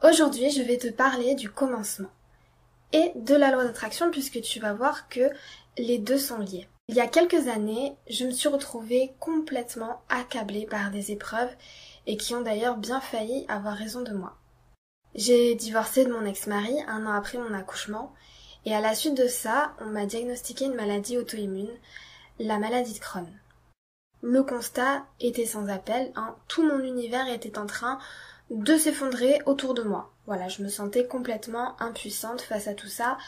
Aujourd'hui, 0.00 0.50
je 0.50 0.62
vais 0.62 0.78
te 0.78 0.86
parler 0.86 1.34
du 1.34 1.50
commencement 1.50 2.10
et 2.92 3.10
de 3.16 3.34
la 3.34 3.50
loi 3.50 3.64
d'attraction 3.64 4.12
puisque 4.12 4.40
tu 4.40 4.60
vas 4.60 4.72
voir 4.72 5.08
que 5.08 5.28
les 5.76 5.98
deux 5.98 6.18
sont 6.18 6.38
liés. 6.38 6.68
Il 6.86 6.94
y 6.94 7.00
a 7.00 7.08
quelques 7.08 7.48
années, 7.48 7.96
je 8.08 8.24
me 8.24 8.30
suis 8.30 8.48
retrouvée 8.48 9.12
complètement 9.18 10.00
accablée 10.08 10.66
par 10.66 10.92
des 10.92 11.10
épreuves 11.10 11.50
et 12.06 12.16
qui 12.16 12.36
ont 12.36 12.42
d'ailleurs 12.42 12.76
bien 12.76 13.00
failli 13.00 13.44
avoir 13.48 13.74
raison 13.74 14.02
de 14.02 14.12
moi. 14.12 14.36
J'ai 15.16 15.56
divorcé 15.56 16.04
de 16.04 16.12
mon 16.12 16.24
ex-mari 16.24 16.76
un 16.86 17.04
an 17.04 17.12
après 17.12 17.38
mon 17.38 17.52
accouchement 17.52 18.14
et 18.66 18.76
à 18.76 18.80
la 18.80 18.94
suite 18.94 19.16
de 19.16 19.26
ça, 19.26 19.72
on 19.80 19.86
m'a 19.86 20.06
diagnostiqué 20.06 20.66
une 20.66 20.76
maladie 20.76 21.18
auto-immune, 21.18 21.76
la 22.38 22.60
maladie 22.60 22.94
de 22.94 23.00
Crohn. 23.00 23.26
Le 24.22 24.44
constat 24.44 25.04
était 25.20 25.46
sans 25.46 25.68
appel, 25.68 26.12
hein. 26.14 26.36
tout 26.46 26.62
mon 26.62 26.78
univers 26.78 27.28
était 27.28 27.58
en 27.58 27.66
train 27.66 27.98
de 28.50 28.76
s'effondrer 28.76 29.40
autour 29.46 29.74
de 29.74 29.82
moi. 29.82 30.12
Voilà, 30.26 30.48
je 30.48 30.62
me 30.62 30.68
sentais 30.68 31.06
complètement 31.06 31.80
impuissante 31.80 32.40
face 32.40 32.68
à 32.68 32.74
tout 32.74 32.88
ça 32.88 33.18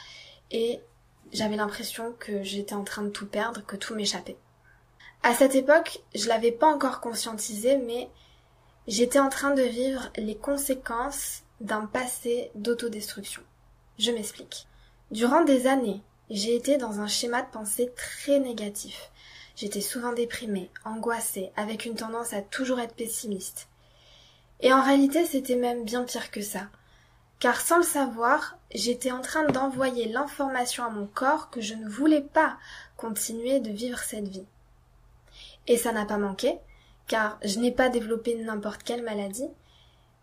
et 0.51 0.81
j'avais 1.33 1.57
l'impression 1.57 2.15
que 2.19 2.43
j'étais 2.43 2.75
en 2.75 2.85
train 2.85 3.03
de 3.03 3.11
tout 3.11 3.27
perdre, 3.27 3.65
que 3.65 3.77
tout 3.77 3.95
m'échappait. 3.95 4.37
À 5.23 5.35
cette 5.35 5.55
époque, 5.55 6.01
je 6.15 6.29
l'avais 6.29 6.53
pas 6.53 6.67
encore 6.67 7.01
conscientisé, 7.01 7.77
mais 7.77 8.09
j'étais 8.89 9.19
en 9.19 9.29
train 9.29 9.55
de 9.55 9.63
vivre 9.63 10.11
les 10.17 10.37
conséquences 10.37 11.43
d'un 11.61 11.85
passé 11.87 12.51
d'autodestruction. 12.55 13.43
Je 13.99 14.11
m'explique. 14.11 14.67
Durant 15.11 15.45
des 15.45 15.67
années, 15.67 16.01
j'ai 16.31 16.55
été 16.55 16.79
dans 16.79 17.01
un 17.01 17.07
schéma 17.07 17.43
de 17.43 17.51
pensée 17.51 17.93
très 17.97 18.39
négatif. 18.39 19.11
J'étais 19.57 19.83
souvent 19.83 20.13
déprimée, 20.13 20.71
angoissée, 20.85 21.53
avec 21.57 21.85
une 21.85 21.97
tendance 21.97 22.33
à 22.33 22.41
toujours 22.41 22.81
être 22.81 22.95
pessimiste. 22.95 23.69
Et 24.63 24.73
en 24.73 24.83
réalité, 24.83 25.25
c'était 25.25 25.57
même 25.57 25.85
bien 25.85 26.05
pire 26.05 26.31
que 26.31 26.43
ça. 26.43 26.69
Car 27.39 27.61
sans 27.61 27.79
le 27.79 27.83
savoir, 27.83 28.59
j'étais 28.75 29.11
en 29.11 29.23
train 29.23 29.45
d'envoyer 29.45 30.07
l'information 30.09 30.85
à 30.85 30.91
mon 30.91 31.07
corps 31.07 31.49
que 31.51 31.63
je 31.63 31.75
ne 31.75 31.89
voulais 31.89 32.21
pas 32.21 32.59
continuer 32.97 33.61
de 33.61 33.71
vivre 33.71 33.99
cette 33.99 34.29
vie. 34.29 34.45
Et 35.67 35.79
ça 35.79 35.93
n'a 35.93 36.05
pas 36.05 36.19
manqué, 36.19 36.59
car 37.07 37.39
je 37.43 37.59
n'ai 37.59 37.73
pas 37.73 37.89
développé 37.89 38.35
n'importe 38.35 38.83
quelle 38.83 39.03
maladie, 39.03 39.49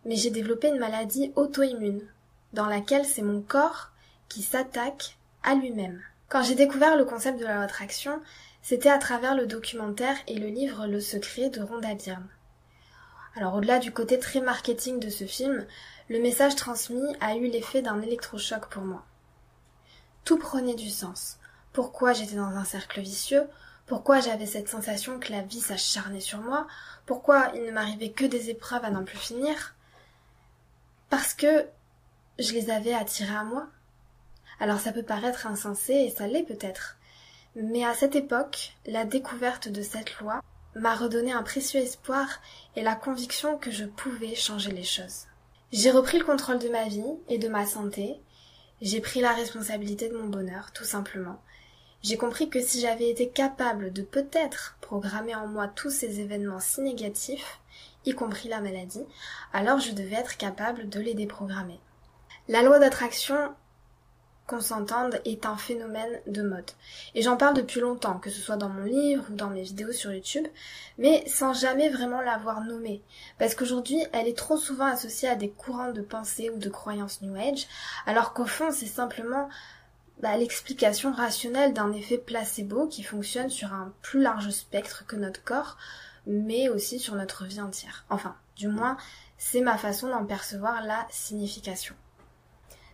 mais 0.05 0.15
j'ai 0.15 0.29
développé 0.29 0.67
une 0.67 0.79
maladie 0.79 1.31
auto-immune, 1.35 2.07
dans 2.53 2.67
laquelle 2.67 3.05
c'est 3.05 3.23
mon 3.23 3.41
corps 3.41 3.89
qui 4.29 4.43
s'attaque 4.43 5.17
à 5.43 5.55
lui-même. 5.55 6.01
Quand 6.29 6.43
j'ai 6.43 6.55
découvert 6.55 6.97
le 6.97 7.05
concept 7.05 7.39
de 7.39 7.45
la 7.45 7.61
attraction, 7.61 8.21
c'était 8.61 8.89
à 8.89 8.99
travers 8.99 9.35
le 9.35 9.47
documentaire 9.47 10.17
et 10.27 10.35
le 10.35 10.47
livre 10.47 10.85
Le 10.85 10.99
secret 10.99 11.49
de 11.49 11.61
Rhonda 11.61 11.95
Byrne. 11.95 12.27
Alors 13.37 13.53
au-delà 13.53 13.77
du 13.77 13.91
côté 13.91 14.17
très 14.17 14.41
marketing 14.41 14.99
de 14.99 15.09
ce 15.09 15.25
film, 15.25 15.67
le 16.09 16.19
message 16.19 16.55
transmis 16.55 17.15
a 17.21 17.35
eu 17.35 17.47
l'effet 17.47 17.83
d'un 17.83 18.01
électrochoc 18.01 18.67
pour 18.67 18.81
moi. 18.81 19.05
Tout 20.25 20.39
prenait 20.39 20.75
du 20.75 20.89
sens. 20.89 21.37
Pourquoi 21.71 22.13
j'étais 22.13 22.35
dans 22.35 22.47
un 22.47 22.65
cercle 22.65 22.99
vicieux? 22.99 23.47
Pourquoi 23.85 24.21
j'avais 24.21 24.47
cette 24.47 24.69
sensation 24.69 25.19
que 25.19 25.31
la 25.31 25.43
vie 25.43 25.61
s'acharnait 25.61 26.19
sur 26.19 26.39
moi? 26.39 26.65
Pourquoi 27.05 27.51
il 27.53 27.63
ne 27.63 27.71
m'arrivait 27.71 28.09
que 28.09 28.25
des 28.25 28.49
épreuves 28.49 28.83
à 28.83 28.89
n'en 28.89 29.03
plus 29.03 29.19
finir? 29.19 29.75
Parce 31.11 31.35
que 31.35 31.67
je 32.39 32.53
les 32.53 32.71
avais 32.71 32.93
attirées 32.93 33.35
à 33.35 33.43
moi 33.43 33.67
alors 34.59 34.79
ça 34.79 34.91
peut 34.91 35.03
paraître 35.03 35.45
insensé, 35.45 35.93
et 35.93 36.09
ça 36.09 36.27
l'est 36.27 36.43
peut-être. 36.43 36.97
Mais 37.55 37.85
à 37.85 37.93
cette 37.93 38.15
époque, 38.15 38.73
la 38.85 39.05
découverte 39.05 39.67
de 39.67 39.81
cette 39.81 40.19
loi 40.19 40.41
m'a 40.79 40.95
redonné 40.95 41.31
un 41.31 41.43
précieux 41.43 41.79
espoir 41.79 42.27
et 42.75 42.81
la 42.81 42.95
conviction 42.95 43.57
que 43.57 43.71
je 43.71 43.85
pouvais 43.85 44.35
changer 44.35 44.71
les 44.71 44.83
choses. 44.83 45.25
J'ai 45.71 45.91
repris 45.91 46.19
le 46.19 46.25
contrôle 46.25 46.59
de 46.59 46.69
ma 46.69 46.87
vie 46.87 47.03
et 47.27 47.37
de 47.37 47.47
ma 47.47 47.65
santé, 47.65 48.19
j'ai 48.81 49.01
pris 49.01 49.21
la 49.21 49.33
responsabilité 49.33 50.07
de 50.07 50.17
mon 50.17 50.27
bonheur, 50.27 50.71
tout 50.71 50.83
simplement. 50.83 51.41
J'ai 52.03 52.15
compris 52.15 52.49
que 52.49 52.61
si 52.61 52.79
j'avais 52.79 53.09
été 53.09 53.27
capable 53.27 53.91
de 53.91 54.03
peut-être 54.03 54.77
programmer 54.81 55.35
en 55.35 55.47
moi 55.47 55.67
tous 55.67 55.89
ces 55.89 56.19
événements 56.19 56.59
si 56.59 56.81
négatifs, 56.81 57.59
y 58.05 58.13
compris 58.13 58.49
la 58.49 58.61
maladie, 58.61 59.03
alors 59.51 59.79
je 59.79 59.91
devais 59.91 60.15
être 60.15 60.37
capable 60.37 60.87
de 60.89 60.99
les 60.99 61.15
déprogrammer. 61.15 61.79
La 62.47 62.61
loi 62.61 62.79
d'attraction 62.79 63.53
qu'on 64.47 64.61
s'entende 64.61 65.19
est 65.25 65.45
un 65.45 65.57
phénomène 65.57 66.21
de 66.25 66.41
mode. 66.41 66.71
Et 67.13 67.21
j'en 67.21 67.35
parle 67.35 67.55
depuis 67.55 67.81
longtemps, 67.81 68.17
que 68.17 68.29
ce 68.29 68.39
soit 68.39 68.55
dans 68.55 68.69
mon 68.69 68.83
livre 68.83 69.25
ou 69.29 69.35
dans 69.35 69.49
mes 69.49 69.63
vidéos 69.63 69.91
sur 69.91 70.13
YouTube, 70.13 70.47
mais 70.97 71.27
sans 71.27 71.53
jamais 71.53 71.89
vraiment 71.89 72.21
l'avoir 72.21 72.61
nommée. 72.61 73.01
Parce 73.39 73.55
qu'aujourd'hui, 73.55 73.99
elle 74.13 74.27
est 74.27 74.37
trop 74.37 74.57
souvent 74.57 74.85
associée 74.85 75.27
à 75.27 75.35
des 75.35 75.49
courants 75.49 75.91
de 75.91 76.01
pensée 76.01 76.49
ou 76.49 76.57
de 76.57 76.69
croyances 76.69 77.21
New 77.21 77.35
Age, 77.35 77.67
alors 78.05 78.33
qu'au 78.33 78.45
fond, 78.45 78.71
c'est 78.71 78.85
simplement 78.85 79.49
bah, 80.21 80.37
l'explication 80.37 81.11
rationnelle 81.11 81.73
d'un 81.73 81.91
effet 81.91 82.17
placebo 82.17 82.87
qui 82.87 83.03
fonctionne 83.03 83.49
sur 83.49 83.73
un 83.73 83.93
plus 84.01 84.21
large 84.21 84.49
spectre 84.49 85.05
que 85.05 85.17
notre 85.17 85.43
corps, 85.43 85.77
mais 86.25 86.69
aussi 86.69 86.99
sur 86.99 87.15
notre 87.15 87.45
vie 87.45 87.61
entière. 87.61 88.05
Enfin, 88.09 88.35
du 88.55 88.69
moins, 88.69 88.97
c'est 89.37 89.61
ma 89.61 89.77
façon 89.77 90.07
d'en 90.09 90.25
percevoir 90.25 90.83
la 90.83 91.05
signification. 91.09 91.95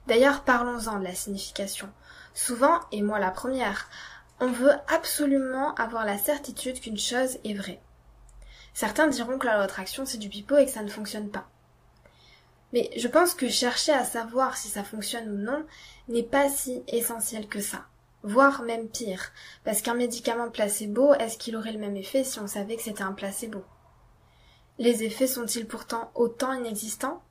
D'ailleurs, 0.08 0.44
parlons-en 0.44 1.00
de 1.00 1.04
la 1.04 1.16
signification. 1.16 1.90
Souvent, 2.34 2.80
et 2.92 3.02
moi 3.02 3.20
la 3.20 3.32
première, 3.32 3.90
on 4.40 4.48
veut 4.48 4.74
absolument 4.88 5.74
avoir 5.76 6.06
la 6.06 6.18
certitude 6.18 6.80
qu'une 6.80 6.98
chose 6.98 7.38
est 7.44 7.54
vraie. 7.54 7.82
Certains 8.74 9.08
diront 9.08 9.38
que 9.38 9.46
la 9.46 9.58
loi 9.58 9.68
c'est 10.06 10.18
du 10.18 10.30
pipeau 10.30 10.58
et 10.58 10.66
que 10.66 10.72
ça 10.72 10.82
ne 10.82 10.90
fonctionne 10.90 11.30
pas. 11.30 11.48
Mais 12.74 12.90
je 12.98 13.08
pense 13.08 13.36
que 13.36 13.48
chercher 13.48 13.94
à 13.94 14.04
savoir 14.04 14.58
si 14.58 14.68
ça 14.68 14.84
fonctionne 14.84 15.30
ou 15.30 15.38
non 15.38 15.64
n'est 16.08 16.24
pas 16.24 16.50
si 16.50 16.84
essentiel 16.88 17.48
que 17.48 17.62
ça. 17.62 17.86
Voire 18.24 18.64
même 18.64 18.88
pire. 18.88 19.32
Parce 19.64 19.82
qu'un 19.82 19.94
médicament 19.94 20.50
placebo, 20.50 21.14
est-ce 21.14 21.38
qu'il 21.38 21.56
aurait 21.56 21.72
le 21.72 21.80
même 21.80 21.96
effet 21.96 22.24
si 22.24 22.40
on 22.40 22.48
savait 22.48 22.76
que 22.76 22.82
c'était 22.82 23.04
un 23.04 23.14
placebo? 23.14 23.64
Les 24.80 25.04
effets 25.04 25.28
sont-ils 25.28 25.68
pourtant 25.68 26.12
autant 26.16 26.54
inexistants? 26.54 27.22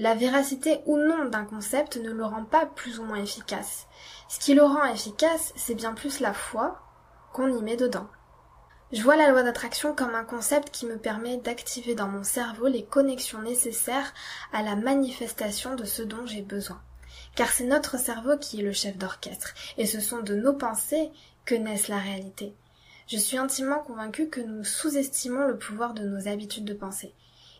La 0.00 0.14
véracité 0.14 0.80
ou 0.86 0.96
non 0.96 1.26
d'un 1.26 1.44
concept 1.44 1.98
ne 1.98 2.10
le 2.10 2.24
rend 2.24 2.46
pas 2.46 2.64
plus 2.64 2.98
ou 2.98 3.04
moins 3.04 3.22
efficace. 3.22 3.86
Ce 4.30 4.40
qui 4.40 4.54
le 4.54 4.62
rend 4.62 4.86
efficace, 4.86 5.52
c'est 5.56 5.74
bien 5.74 5.92
plus 5.92 6.20
la 6.20 6.32
foi 6.32 6.80
qu'on 7.34 7.54
y 7.54 7.62
met 7.62 7.76
dedans. 7.76 8.06
Je 8.92 9.02
vois 9.02 9.16
la 9.16 9.30
loi 9.30 9.42
d'attraction 9.42 9.94
comme 9.94 10.14
un 10.14 10.24
concept 10.24 10.70
qui 10.70 10.86
me 10.86 10.96
permet 10.96 11.36
d'activer 11.36 11.94
dans 11.94 12.08
mon 12.08 12.24
cerveau 12.24 12.66
les 12.66 12.82
connexions 12.82 13.42
nécessaires 13.42 14.14
à 14.54 14.62
la 14.62 14.74
manifestation 14.74 15.74
de 15.74 15.84
ce 15.84 16.00
dont 16.00 16.24
j'ai 16.24 16.40
besoin. 16.40 16.80
Car 17.34 17.50
c'est 17.50 17.66
notre 17.66 17.98
cerveau 17.98 18.38
qui 18.38 18.60
est 18.60 18.64
le 18.64 18.72
chef 18.72 18.96
d'orchestre, 18.96 19.52
et 19.76 19.84
ce 19.84 20.00
sont 20.00 20.22
de 20.22 20.34
nos 20.34 20.54
pensées 20.54 21.10
que 21.44 21.54
naissent 21.54 21.88
la 21.88 21.98
réalité. 21.98 22.54
Je 23.06 23.18
suis 23.18 23.36
intimement 23.36 23.80
convaincue 23.80 24.30
que 24.30 24.40
nous 24.40 24.64
sous-estimons 24.64 25.46
le 25.46 25.58
pouvoir 25.58 25.92
de 25.92 26.08
nos 26.08 26.26
habitudes 26.26 26.64
de 26.64 26.72
pensée. 26.72 27.12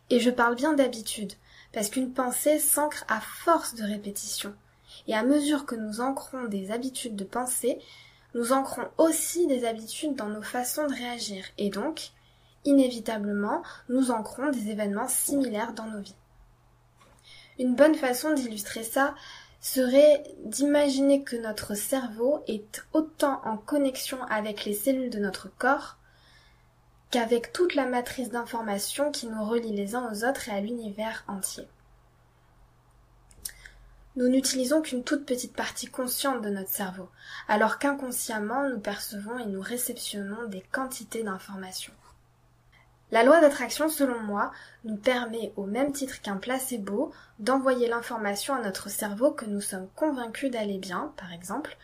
Et 0.08 0.20
je 0.20 0.30
parle 0.30 0.54
bien 0.54 0.72
d'habitude, 0.72 1.34
parce 1.72 1.88
qu'une 1.88 2.12
pensée 2.12 2.58
s'ancre 2.58 3.04
à 3.08 3.20
force 3.20 3.74
de 3.74 3.84
répétition. 3.84 4.54
Et 5.06 5.14
à 5.14 5.22
mesure 5.22 5.66
que 5.66 5.76
nous 5.76 6.00
ancrons 6.00 6.44
des 6.44 6.70
habitudes 6.70 7.16
de 7.16 7.24
pensée, 7.24 7.78
nous 8.34 8.52
ancrons 8.52 8.88
aussi 8.98 9.46
des 9.46 9.64
habitudes 9.64 10.14
dans 10.14 10.28
nos 10.28 10.42
façons 10.42 10.86
de 10.86 10.94
réagir, 10.94 11.44
et 11.58 11.70
donc, 11.70 12.10
inévitablement, 12.64 13.62
nous 13.88 14.10
ancrons 14.10 14.50
des 14.50 14.70
événements 14.70 15.08
similaires 15.08 15.72
dans 15.72 15.86
nos 15.86 16.00
vies. 16.00 16.14
Une 17.58 17.74
bonne 17.74 17.94
façon 17.94 18.32
d'illustrer 18.32 18.84
ça 18.84 19.14
serait 19.60 20.24
d'imaginer 20.44 21.22
que 21.22 21.36
notre 21.36 21.74
cerveau 21.74 22.42
est 22.46 22.82
autant 22.94 23.42
en 23.44 23.58
connexion 23.58 24.22
avec 24.24 24.64
les 24.64 24.72
cellules 24.72 25.10
de 25.10 25.18
notre 25.18 25.54
corps 25.58 25.98
qu'avec 27.10 27.52
toute 27.52 27.74
la 27.74 27.86
matrice 27.86 28.30
d'informations 28.30 29.10
qui 29.10 29.26
nous 29.26 29.44
relie 29.44 29.74
les 29.74 29.94
uns 29.94 30.10
aux 30.12 30.24
autres 30.24 30.48
et 30.48 30.52
à 30.52 30.60
l'univers 30.60 31.24
entier. 31.26 31.66
Nous 34.16 34.28
n'utilisons 34.28 34.82
qu'une 34.82 35.04
toute 35.04 35.24
petite 35.24 35.54
partie 35.54 35.86
consciente 35.86 36.42
de 36.42 36.50
notre 36.50 36.70
cerveau, 36.70 37.08
alors 37.48 37.78
qu'inconsciemment 37.78 38.68
nous 38.68 38.80
percevons 38.80 39.38
et 39.38 39.46
nous 39.46 39.60
réceptionnons 39.60 40.48
des 40.48 40.62
quantités 40.72 41.22
d'informations. 41.22 41.94
La 43.12 43.24
loi 43.24 43.40
d'attraction, 43.40 43.88
selon 43.88 44.20
moi, 44.20 44.52
nous 44.84 44.96
permet, 44.96 45.52
au 45.56 45.64
même 45.64 45.92
titre 45.92 46.20
qu'un 46.20 46.36
placebo, 46.36 47.12
d'envoyer 47.40 47.88
l'information 47.88 48.54
à 48.54 48.62
notre 48.62 48.88
cerveau 48.88 49.32
que 49.32 49.46
nous 49.46 49.60
sommes 49.60 49.88
convaincus 49.96 50.50
d'aller 50.50 50.78
bien, 50.78 51.12
par 51.16 51.32
exemple, 51.32 51.76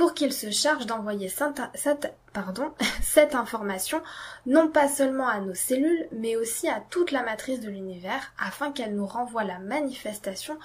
pour 0.00 0.14
qu'il 0.14 0.32
se 0.32 0.50
charge 0.50 0.86
d'envoyer 0.86 1.28
cette, 3.02 3.34
information 3.34 4.02
non 4.46 4.70
pas 4.70 4.88
seulement 4.88 5.28
à 5.28 5.40
nos 5.40 5.52
cellules, 5.52 6.08
mais 6.10 6.36
aussi 6.36 6.70
à 6.70 6.80
toute 6.80 7.10
la 7.10 7.22
matrice 7.22 7.60
de 7.60 7.68
l'univers, 7.68 8.32
afin 8.38 8.72
qu'elle 8.72 8.96
nous 8.96 9.04
renvoie 9.04 9.44
la 9.44 9.58
manifestation 9.58 10.58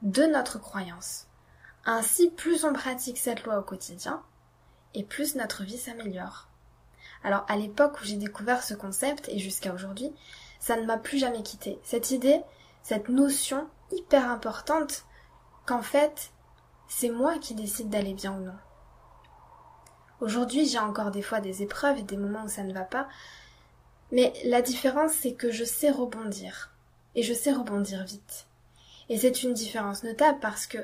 de 0.00 0.22
notre 0.22 0.58
croyance. 0.58 1.26
Ainsi, 1.84 2.30
plus 2.30 2.64
on 2.64 2.72
pratique 2.72 3.18
cette 3.18 3.44
loi 3.44 3.58
au 3.58 3.62
quotidien, 3.62 4.22
et 4.94 5.04
plus 5.04 5.34
notre 5.34 5.64
vie 5.64 5.76
s'améliore. 5.76 6.48
Alors, 7.22 7.44
à 7.46 7.56
l'époque 7.56 8.00
où 8.00 8.06
j'ai 8.06 8.16
découvert 8.16 8.62
ce 8.62 8.72
concept, 8.72 9.28
et 9.28 9.38
jusqu'à 9.38 9.74
aujourd'hui, 9.74 10.14
ça 10.60 10.76
ne 10.76 10.86
m'a 10.86 10.96
plus 10.96 11.18
jamais 11.18 11.42
quitté. 11.42 11.78
Cette 11.82 12.10
idée, 12.10 12.40
cette 12.82 13.10
notion 13.10 13.68
hyper 13.92 14.30
importante 14.30 15.04
qu'en 15.66 15.82
fait, 15.82 16.30
c'est 16.88 17.10
moi 17.10 17.38
qui 17.38 17.54
décide 17.54 17.90
d'aller 17.90 18.14
bien 18.14 18.32
ou 18.32 18.40
non. 18.44 18.54
Aujourd'hui, 20.20 20.66
j'ai 20.66 20.78
encore 20.78 21.10
des 21.10 21.22
fois 21.22 21.40
des 21.40 21.62
épreuves 21.62 21.98
et 21.98 22.02
des 22.02 22.16
moments 22.16 22.44
où 22.44 22.48
ça 22.48 22.64
ne 22.64 22.72
va 22.72 22.82
pas, 22.82 23.08
mais 24.10 24.32
la 24.44 24.62
différence, 24.62 25.12
c'est 25.12 25.34
que 25.34 25.50
je 25.50 25.64
sais 25.64 25.90
rebondir. 25.90 26.72
Et 27.14 27.22
je 27.22 27.34
sais 27.34 27.52
rebondir 27.52 28.04
vite. 28.04 28.46
Et 29.08 29.18
c'est 29.18 29.42
une 29.42 29.54
différence 29.54 30.02
notable 30.02 30.38
parce 30.40 30.66
que 30.66 30.78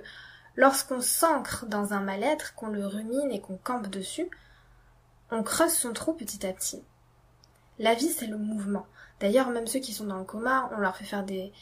lorsqu'on 0.56 1.00
s'ancre 1.00 1.66
dans 1.66 1.92
un 1.92 2.00
mal-être, 2.00 2.54
qu'on 2.54 2.68
le 2.68 2.86
rumine 2.86 3.30
et 3.30 3.40
qu'on 3.40 3.56
campe 3.56 3.88
dessus, 3.88 4.28
on 5.30 5.42
creuse 5.42 5.72
son 5.72 5.92
trou 5.92 6.12
petit 6.12 6.46
à 6.46 6.52
petit. 6.52 6.82
La 7.78 7.94
vie, 7.94 8.08
c'est 8.08 8.26
le 8.26 8.38
mouvement. 8.38 8.86
D'ailleurs, 9.20 9.50
même 9.50 9.66
ceux 9.66 9.80
qui 9.80 9.92
sont 9.92 10.04
dans 10.04 10.18
le 10.18 10.24
coma, 10.24 10.70
on 10.76 10.78
leur 10.78 10.96
fait 10.96 11.04
faire 11.04 11.24
des, 11.24 11.52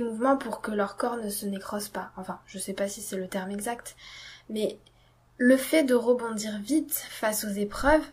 mouvements 0.00 0.36
pour 0.36 0.60
que 0.60 0.70
leur 0.70 0.96
corps 0.96 1.16
ne 1.16 1.28
se 1.28 1.46
nécrose 1.46 1.88
pas. 1.88 2.12
Enfin, 2.16 2.40
je 2.46 2.58
sais 2.58 2.72
pas 2.72 2.88
si 2.88 3.02
c'est 3.02 3.16
le 3.16 3.28
terme 3.28 3.50
exact, 3.50 3.96
mais 4.48 4.78
le 5.42 5.56
fait 5.56 5.84
de 5.84 5.94
rebondir 5.94 6.58
vite 6.58 6.92
face 7.08 7.46
aux 7.46 7.48
épreuves, 7.48 8.04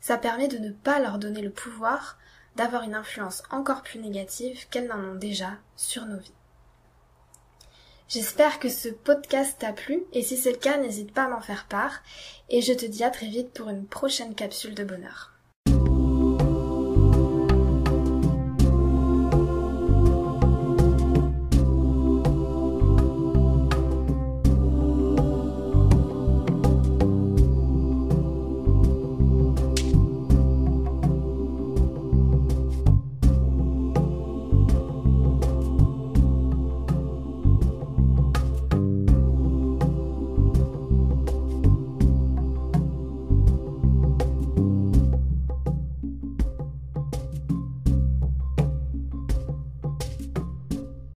ça 0.00 0.16
permet 0.16 0.46
de 0.46 0.58
ne 0.58 0.70
pas 0.70 1.00
leur 1.00 1.18
donner 1.18 1.42
le 1.42 1.50
pouvoir 1.50 2.18
d'avoir 2.54 2.84
une 2.84 2.94
influence 2.94 3.42
encore 3.50 3.82
plus 3.82 3.98
négative 3.98 4.68
qu'elles 4.70 4.86
n'en 4.86 5.02
ont 5.02 5.16
déjà 5.16 5.54
sur 5.74 6.06
nos 6.06 6.18
vies. 6.18 6.30
J'espère 8.08 8.60
que 8.60 8.68
ce 8.68 8.88
podcast 8.90 9.56
t'a 9.58 9.72
plu 9.72 10.04
et 10.12 10.22
si 10.22 10.36
c'est 10.36 10.52
le 10.52 10.58
cas, 10.58 10.76
n'hésite 10.76 11.12
pas 11.12 11.24
à 11.24 11.28
m'en 11.28 11.40
faire 11.40 11.66
part 11.66 12.00
et 12.48 12.62
je 12.62 12.72
te 12.72 12.86
dis 12.86 13.02
à 13.02 13.10
très 13.10 13.26
vite 13.26 13.52
pour 13.52 13.68
une 13.70 13.86
prochaine 13.86 14.36
capsule 14.36 14.76
de 14.76 14.84
bonheur. 14.84 15.32